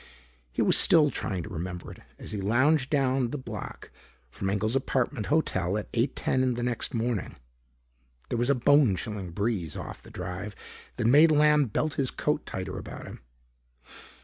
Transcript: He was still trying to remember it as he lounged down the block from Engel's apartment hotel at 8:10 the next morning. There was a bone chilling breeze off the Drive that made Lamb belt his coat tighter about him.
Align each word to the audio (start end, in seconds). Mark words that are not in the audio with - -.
He 0.51 0.63
was 0.63 0.75
still 0.79 1.11
trying 1.11 1.43
to 1.43 1.49
remember 1.49 1.91
it 1.91 1.99
as 2.17 2.31
he 2.31 2.41
lounged 2.41 2.89
down 2.89 3.29
the 3.29 3.37
block 3.37 3.91
from 4.31 4.49
Engel's 4.49 4.75
apartment 4.75 5.27
hotel 5.27 5.77
at 5.77 5.91
8:10 5.91 6.55
the 6.55 6.63
next 6.63 6.95
morning. 6.95 7.35
There 8.29 8.37
was 8.39 8.49
a 8.49 8.55
bone 8.55 8.95
chilling 8.95 9.29
breeze 9.29 9.77
off 9.77 10.01
the 10.01 10.09
Drive 10.09 10.55
that 10.95 11.05
made 11.05 11.29
Lamb 11.29 11.65
belt 11.65 11.93
his 11.97 12.09
coat 12.09 12.47
tighter 12.47 12.79
about 12.79 13.05
him. 13.05 13.21